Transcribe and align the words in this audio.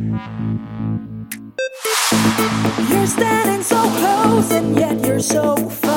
You're 0.00 0.16
standing 3.06 3.62
so 3.62 3.76
close 3.76 4.50
and 4.52 4.74
yet 4.74 5.04
you're 5.04 5.20
so 5.20 5.56
far. 5.56 5.89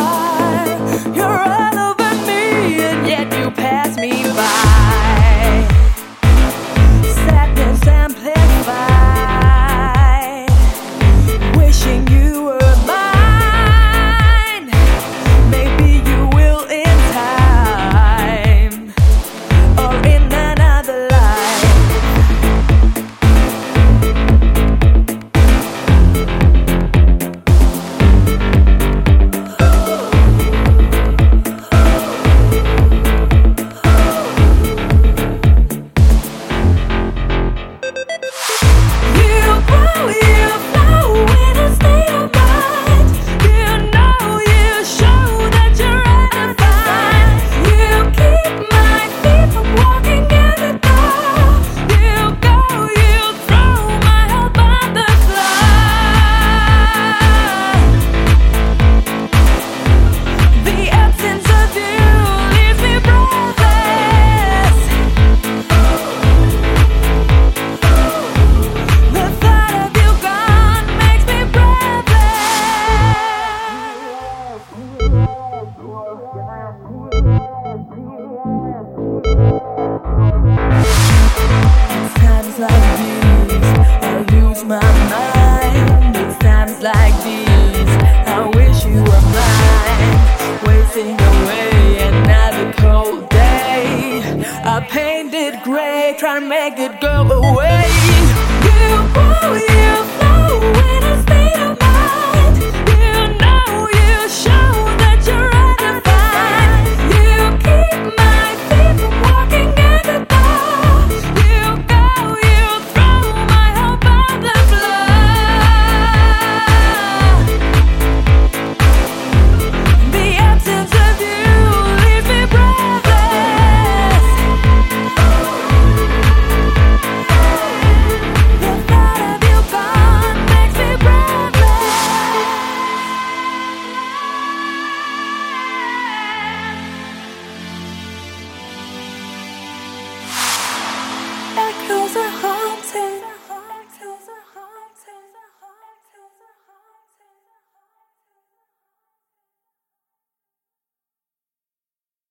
My 84.66 84.80
mind. 84.80 86.16
It's 86.16 86.38
times 86.40 86.82
like 86.82 87.14
these 87.22 87.90
I 88.28 88.50
wish 88.56 88.86
you 88.86 89.04
were 89.04 89.26
mine. 89.36 90.66
Wasting 90.66 91.20
away 91.20 92.08
another 92.08 92.72
cold 92.78 93.30
day. 93.30 94.22
I 94.64 94.80
painted 94.90 95.62
gray, 95.64 96.16
trying 96.18 96.44
to 96.44 96.48
make 96.48 96.80
it 96.80 97.02
go 97.02 97.28
away. 97.30 98.23